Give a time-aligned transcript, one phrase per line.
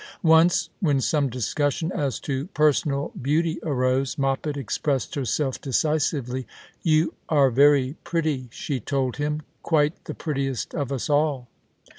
[0.23, 6.47] Once when some discussion as to personal beauty arose, Moppet expressed herself decisively.
[6.81, 11.49] "You are very pretty," she told him, "quite the prettiest of us all